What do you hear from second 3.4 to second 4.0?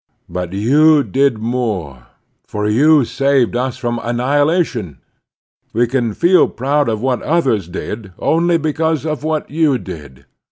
us from